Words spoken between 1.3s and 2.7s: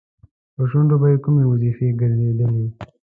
وظیفې ګرځېدلې؟